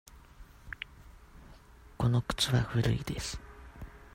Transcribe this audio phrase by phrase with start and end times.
[1.95, 3.39] この靴は古いです。